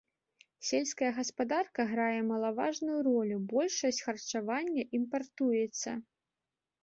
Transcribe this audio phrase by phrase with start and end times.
[0.67, 5.89] Сельская гаспадарка грае малаважную ролю, большасць харчавання імпартуецца.